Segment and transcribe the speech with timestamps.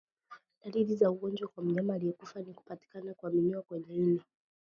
[0.63, 4.21] Dalili za ugonjwa kwa mnyama aliyekufa ni kupatikana kwa minyoo kwenye ini